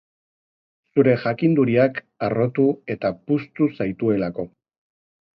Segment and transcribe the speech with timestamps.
[0.93, 4.47] Zure jakinduriak harrotu eta puztu zaituelako.